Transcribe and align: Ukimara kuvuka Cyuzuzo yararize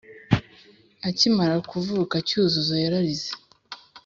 Ukimara 1.09 1.55
kuvuka 1.69 2.15
Cyuzuzo 2.27 2.75
yararize 2.83 3.31